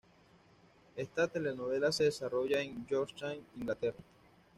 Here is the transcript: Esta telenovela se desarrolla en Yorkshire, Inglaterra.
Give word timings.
Esta 0.95 1.27
telenovela 1.27 1.91
se 1.91 2.05
desarrolla 2.05 2.59
en 2.59 2.87
Yorkshire, 2.87 3.39
Inglaterra. 3.55 3.99